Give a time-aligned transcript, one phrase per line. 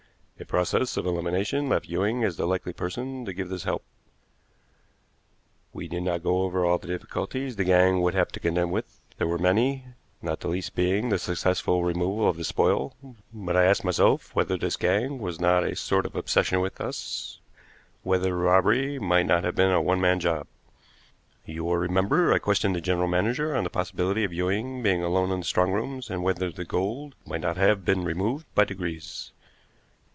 [0.39, 3.83] A process of elimination left Ewing as the likely person to give this help.
[5.71, 9.01] We need not go over all the difficulties the gang would have to contend with;
[9.19, 9.85] they were many,
[10.19, 12.95] not the least being the successful removal of the spoil;
[13.31, 17.39] but I asked myself whether this gang was not a sort of obsession with us,
[18.01, 20.47] whether the robbery might not have been a one man job.
[21.45, 25.29] You will remember I questioned the general manager on the possibility of Ewing being alone
[25.31, 29.33] in the strong rooms, and whether the gold might not have been removed by degrees.